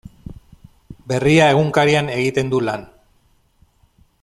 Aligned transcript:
Berria 1.11 1.51
egunkarian 1.57 2.11
egiten 2.15 2.51
du 2.55 2.63
lan. 2.71 2.89